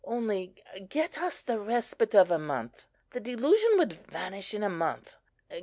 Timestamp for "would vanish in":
3.77-4.63